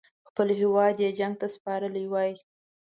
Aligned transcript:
خپل 0.29 0.47
هیواد 0.59 0.95
یې 1.03 1.09
جنګ 1.19 1.33
ته 1.41 1.47
سپارلی 1.55 2.05
وای. 2.09 2.31